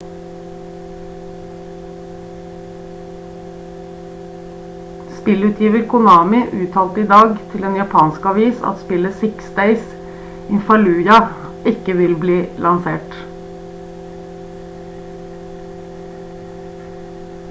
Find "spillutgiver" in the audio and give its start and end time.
5.17-5.83